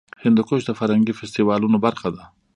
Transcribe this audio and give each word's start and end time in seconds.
هندوکش 0.23 0.61
د 0.65 0.71
فرهنګي 0.79 1.13
فستیوالونو 1.19 1.77
برخه 1.85 2.09
ده. 2.15 2.23